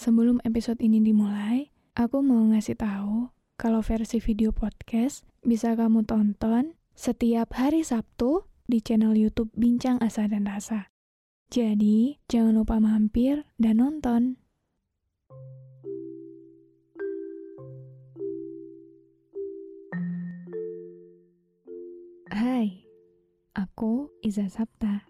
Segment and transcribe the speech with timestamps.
[0.00, 3.28] sebelum episode ini dimulai, aku mau ngasih tahu
[3.60, 10.24] kalau versi video podcast bisa kamu tonton setiap hari Sabtu di channel YouTube Bincang Asa
[10.24, 10.88] dan Rasa.
[11.52, 14.40] Jadi, jangan lupa mampir dan nonton.
[22.32, 22.88] Hai,
[23.52, 25.09] aku Iza Sapta.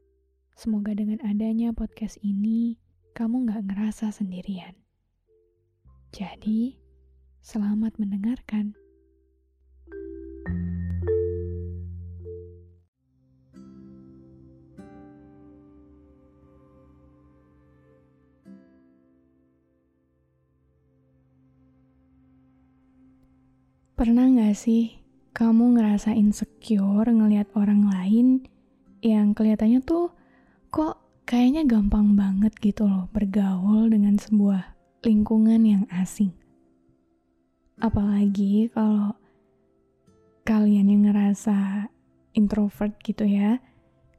[0.55, 2.77] semoga dengan adanya podcast ini,
[3.15, 4.75] kamu gak ngerasa sendirian.
[6.11, 6.75] Jadi,
[7.39, 8.75] selamat mendengarkan.
[24.01, 24.97] Pernah gak sih
[25.31, 28.49] kamu ngerasa insecure ngelihat orang lain
[29.05, 30.11] yang kelihatannya tuh
[30.71, 34.71] kok kayaknya gampang banget gitu loh bergaul dengan sebuah
[35.03, 36.31] lingkungan yang asing.
[37.75, 39.11] Apalagi kalau
[40.47, 41.91] kalian yang ngerasa
[42.39, 43.59] introvert gitu ya,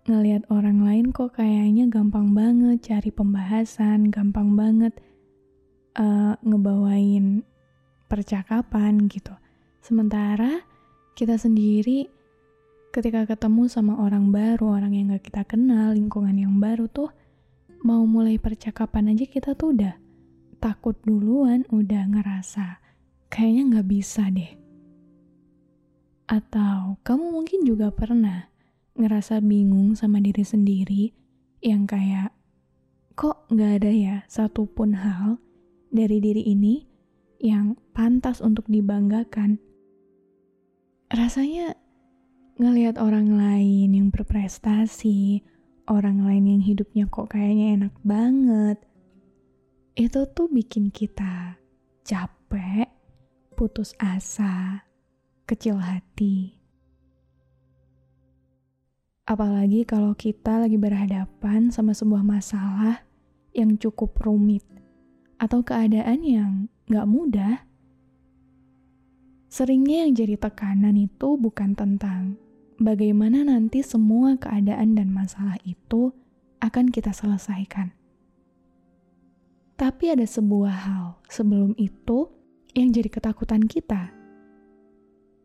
[0.04, 4.92] ngelihat orang lain kok kayaknya gampang banget cari pembahasan, gampang banget
[5.96, 7.48] uh, ngebawain
[8.12, 9.32] percakapan gitu.
[9.80, 10.60] Sementara
[11.16, 12.11] kita sendiri
[12.92, 17.08] ketika ketemu sama orang baru, orang yang gak kita kenal, lingkungan yang baru tuh
[17.80, 19.96] mau mulai percakapan aja kita tuh udah
[20.60, 22.78] takut duluan, udah ngerasa
[23.32, 24.52] kayaknya gak bisa deh.
[26.28, 28.52] Atau kamu mungkin juga pernah
[28.92, 31.16] ngerasa bingung sama diri sendiri
[31.64, 32.36] yang kayak
[33.16, 35.40] kok gak ada ya satupun hal
[35.88, 36.84] dari diri ini
[37.40, 39.56] yang pantas untuk dibanggakan
[41.12, 41.76] rasanya
[42.62, 45.42] ngelihat orang lain yang berprestasi,
[45.90, 48.78] orang lain yang hidupnya kok kayaknya enak banget,
[49.98, 51.58] itu tuh bikin kita
[52.06, 52.86] capek,
[53.58, 54.86] putus asa,
[55.42, 56.54] kecil hati.
[59.26, 63.02] Apalagi kalau kita lagi berhadapan sama sebuah masalah
[63.50, 64.62] yang cukup rumit
[65.42, 67.66] atau keadaan yang gak mudah
[69.52, 72.40] Seringnya yang jadi tekanan itu bukan tentang
[72.82, 76.10] bagaimana nanti semua keadaan dan masalah itu
[76.58, 77.94] akan kita selesaikan.
[79.78, 82.28] Tapi ada sebuah hal sebelum itu
[82.74, 84.10] yang jadi ketakutan kita,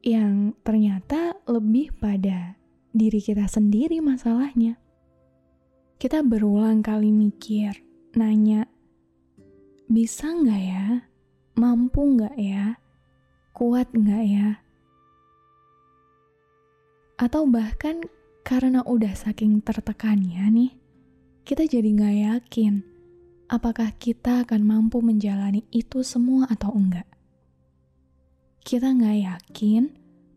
[0.01, 2.57] yang ternyata lebih pada
[2.91, 4.77] diri kita sendiri masalahnya.
[5.97, 7.73] Kita berulang kali mikir,
[8.13, 8.69] nanya,
[9.89, 10.85] bisa nggak ya?
[11.57, 12.77] Mampu nggak ya?
[13.57, 14.61] kuat nggak ya?
[17.17, 18.05] Atau bahkan
[18.45, 20.72] karena udah saking tertekannya nih,
[21.41, 22.73] kita jadi nggak yakin
[23.47, 27.07] apakah kita akan mampu menjalani itu semua atau enggak.
[28.61, 29.83] Kita nggak yakin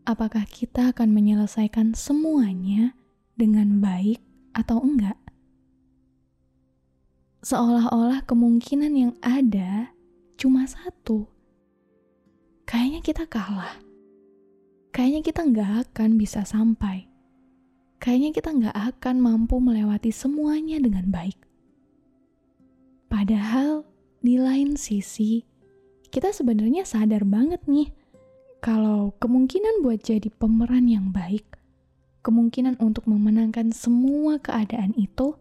[0.07, 2.97] apakah kita akan menyelesaikan semuanya
[3.35, 4.23] dengan baik
[4.55, 5.19] atau enggak.
[7.45, 9.91] Seolah-olah kemungkinan yang ada
[10.37, 11.29] cuma satu,
[12.65, 13.90] kayaknya kita kalah.
[14.91, 17.07] Kayaknya kita nggak akan bisa sampai.
[18.03, 21.39] Kayaknya kita nggak akan mampu melewati semuanya dengan baik.
[23.07, 23.87] Padahal
[24.19, 25.47] di lain sisi,
[26.11, 27.87] kita sebenarnya sadar banget nih
[28.59, 31.57] kalau kemungkinan buat jadi pemeran yang baik,
[32.21, 35.39] kemungkinan untuk memenangkan semua keadaan itu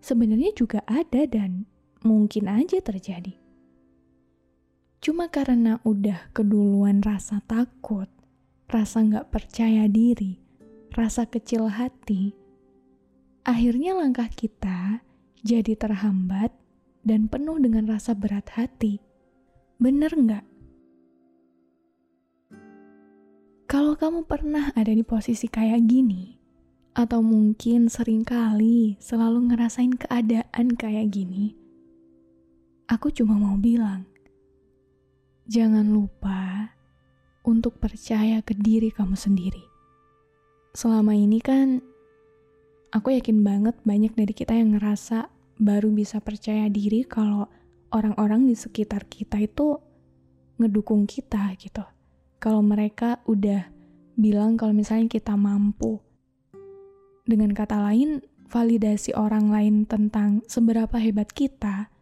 [0.00, 1.66] sebenarnya juga ada dan
[2.06, 3.34] mungkin aja terjadi.
[4.98, 8.10] Cuma karena udah keduluan rasa takut,
[8.68, 10.36] rasa nggak percaya diri,
[10.92, 12.36] rasa kecil hati,
[13.48, 15.00] akhirnya langkah kita
[15.40, 16.52] jadi terhambat
[17.00, 19.00] dan penuh dengan rasa berat hati.
[19.80, 20.44] Bener nggak?
[23.68, 26.36] Kalau kamu pernah ada di posisi kayak gini,
[26.92, 31.56] atau mungkin sering kali selalu ngerasain keadaan kayak gini,
[32.84, 34.04] aku cuma mau bilang,
[35.48, 36.76] jangan lupa
[37.48, 39.64] untuk percaya ke diri kamu sendiri.
[40.76, 41.80] Selama ini kan,
[42.92, 47.48] aku yakin banget banyak dari kita yang ngerasa baru bisa percaya diri kalau
[47.88, 49.80] orang-orang di sekitar kita itu
[50.60, 51.82] ngedukung kita gitu
[52.38, 53.66] kalau mereka udah
[54.14, 55.98] bilang kalau misalnya kita mampu.
[57.28, 61.92] Dengan kata lain, validasi orang lain tentang seberapa hebat kita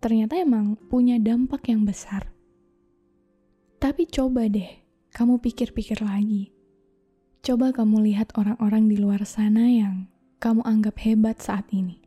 [0.00, 2.32] ternyata emang punya dampak yang besar.
[3.76, 4.80] Tapi coba deh,
[5.10, 6.54] kamu pikir-pikir lagi.
[7.42, 10.06] Coba kamu lihat orang-orang di luar sana yang
[10.38, 11.98] kamu anggap hebat saat ini.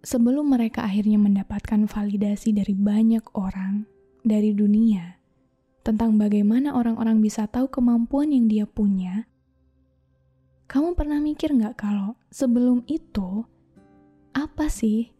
[0.00, 3.84] Sebelum mereka akhirnya mendapatkan validasi dari banyak orang,
[4.24, 5.20] dari dunia,
[5.80, 9.28] tentang bagaimana orang-orang bisa tahu kemampuan yang dia punya,
[10.70, 13.44] kamu pernah mikir nggak kalau sebelum itu,
[14.32, 15.10] apa sih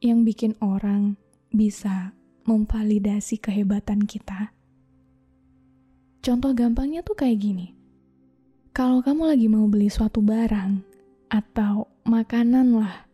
[0.00, 1.20] yang bikin orang
[1.52, 2.16] bisa
[2.48, 4.56] memvalidasi kehebatan kita?
[6.24, 7.76] Contoh gampangnya tuh kayak gini.
[8.72, 10.80] Kalau kamu lagi mau beli suatu barang
[11.28, 13.04] atau makanan lah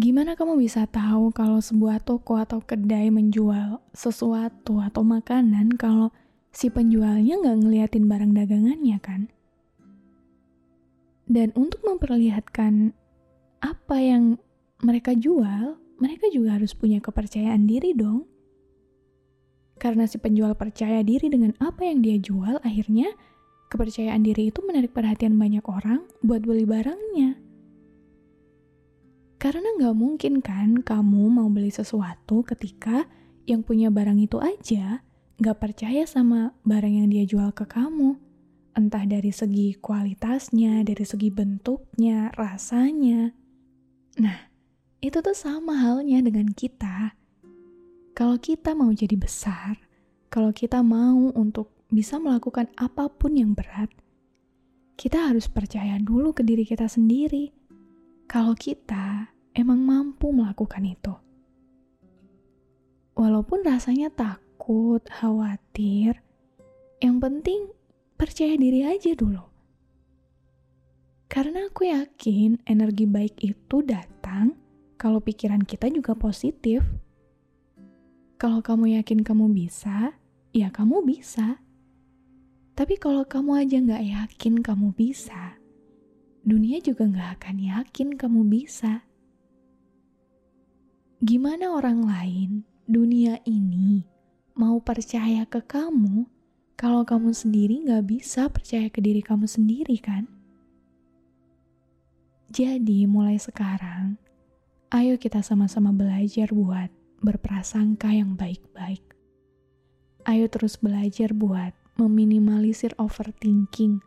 [0.00, 6.14] Gimana kamu bisa tahu kalau sebuah toko atau kedai menjual sesuatu atau makanan kalau
[6.54, 9.26] si penjualnya nggak ngeliatin barang dagangannya kan?
[11.26, 12.94] Dan untuk memperlihatkan
[13.60, 14.38] apa yang
[14.78, 18.29] mereka jual, mereka juga harus punya kepercayaan diri dong.
[19.80, 23.16] Karena si penjual percaya diri dengan apa yang dia jual, akhirnya
[23.72, 27.40] kepercayaan diri itu menarik perhatian banyak orang buat beli barangnya.
[29.40, 33.08] Karena nggak mungkin kan kamu mau beli sesuatu ketika
[33.48, 35.00] yang punya barang itu aja
[35.40, 38.20] nggak percaya sama barang yang dia jual ke kamu.
[38.76, 43.32] Entah dari segi kualitasnya, dari segi bentuknya, rasanya.
[44.20, 44.38] Nah,
[45.00, 47.16] itu tuh sama halnya dengan kita.
[48.20, 49.80] Kalau kita mau jadi besar,
[50.28, 53.88] kalau kita mau untuk bisa melakukan apa pun yang berat,
[55.00, 57.48] kita harus percaya dulu ke diri kita sendiri
[58.28, 61.16] kalau kita emang mampu melakukan itu.
[63.16, 66.20] Walaupun rasanya takut, khawatir,
[67.00, 67.72] yang penting
[68.20, 69.48] percaya diri aja dulu.
[71.24, 74.60] Karena aku yakin energi baik itu datang
[75.00, 76.84] kalau pikiran kita juga positif.
[78.40, 80.16] Kalau kamu yakin kamu bisa,
[80.56, 81.60] ya kamu bisa.
[82.72, 85.60] Tapi kalau kamu aja nggak yakin kamu bisa,
[86.40, 89.04] dunia juga nggak akan yakin kamu bisa.
[91.20, 94.08] Gimana orang lain, dunia ini,
[94.56, 96.24] mau percaya ke kamu
[96.80, 100.24] kalau kamu sendiri nggak bisa percaya ke diri kamu sendiri kan?
[102.48, 104.16] Jadi mulai sekarang,
[104.88, 109.04] ayo kita sama-sama belajar buat berprasangka yang baik-baik.
[110.28, 114.00] Ayo terus belajar buat meminimalisir overthinking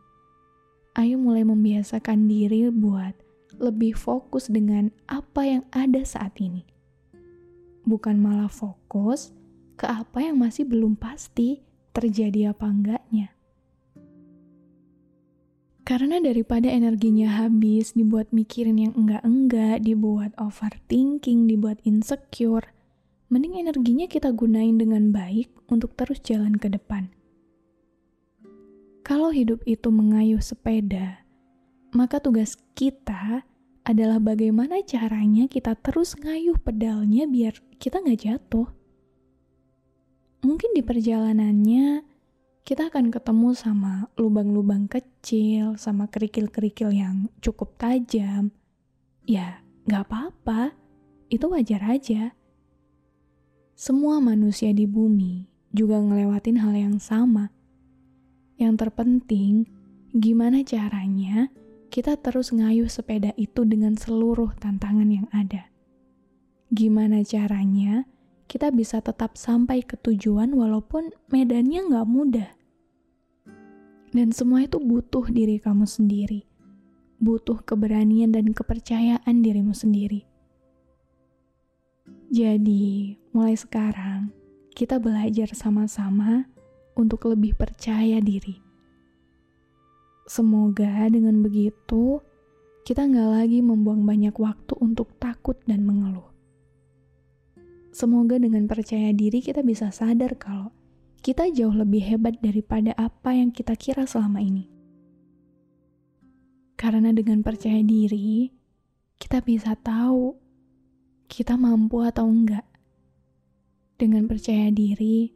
[0.94, 3.18] ayo mulai membiasakan diri buat
[3.58, 6.66] lebih fokus dengan apa yang ada saat ini.
[7.84, 9.34] Bukan malah fokus
[9.74, 11.62] ke apa yang masih belum pasti
[11.94, 13.34] terjadi apa enggaknya.
[15.84, 22.72] Karena daripada energinya habis dibuat mikirin yang enggak-enggak, dibuat overthinking, dibuat insecure,
[23.32, 27.08] mending energinya kita gunain dengan baik untuk terus jalan ke depan.
[29.04, 31.24] Kalau hidup itu mengayuh sepeda,
[31.92, 33.44] maka tugas kita
[33.84, 38.68] adalah bagaimana caranya kita terus ngayuh pedalnya biar kita nggak jatuh.
[40.40, 42.04] Mungkin di perjalanannya
[42.64, 48.48] kita akan ketemu sama lubang-lubang kecil, sama kerikil-kerikil yang cukup tajam.
[49.28, 50.72] Ya, nggak apa-apa,
[51.28, 52.32] itu wajar aja.
[53.74, 57.50] Semua manusia di bumi juga ngelewatin hal yang sama
[58.54, 59.66] yang terpenting,
[60.14, 61.50] gimana caranya
[61.90, 65.74] kita terus ngayuh sepeda itu dengan seluruh tantangan yang ada.
[66.70, 68.06] Gimana caranya
[68.46, 72.50] kita bisa tetap sampai ke tujuan walaupun medannya nggak mudah.
[74.14, 76.46] Dan semua itu butuh diri kamu sendiri.
[77.18, 80.30] Butuh keberanian dan kepercayaan dirimu sendiri.
[82.34, 84.34] Jadi, mulai sekarang,
[84.74, 86.50] kita belajar sama-sama
[86.98, 88.58] untuk lebih percaya diri.
[90.26, 92.18] Semoga dengan begitu,
[92.82, 96.26] kita nggak lagi membuang banyak waktu untuk takut dan mengeluh.
[97.94, 100.74] Semoga dengan percaya diri kita bisa sadar kalau
[101.22, 104.66] kita jauh lebih hebat daripada apa yang kita kira selama ini.
[106.74, 108.50] Karena dengan percaya diri,
[109.22, 110.43] kita bisa tahu
[111.30, 112.66] kita mampu atau enggak.
[113.94, 115.30] Dengan percaya diri,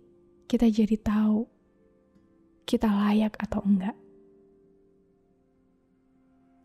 [0.50, 1.47] kita jadi tahu
[2.68, 3.97] kita layak atau enggak.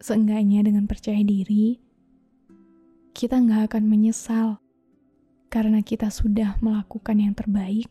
[0.03, 1.79] Seenggaknya dengan percaya diri,
[3.15, 4.59] kita nggak akan menyesal
[5.47, 7.87] karena kita sudah melakukan yang terbaik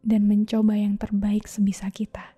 [0.00, 2.37] dan mencoba yang terbaik sebisa kita.